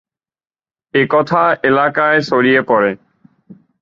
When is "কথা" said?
1.09-1.41